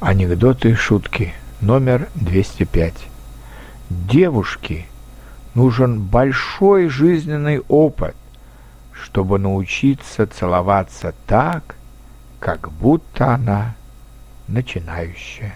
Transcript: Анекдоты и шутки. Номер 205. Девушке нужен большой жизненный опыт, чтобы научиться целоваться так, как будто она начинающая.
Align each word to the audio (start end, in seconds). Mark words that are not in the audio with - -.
Анекдоты 0.00 0.70
и 0.70 0.74
шутки. 0.74 1.34
Номер 1.60 2.08
205. 2.14 2.94
Девушке 3.90 4.86
нужен 5.54 6.00
большой 6.00 6.88
жизненный 6.88 7.60
опыт, 7.68 8.16
чтобы 8.94 9.38
научиться 9.38 10.26
целоваться 10.26 11.14
так, 11.26 11.74
как 12.38 12.72
будто 12.72 13.34
она 13.34 13.74
начинающая. 14.48 15.54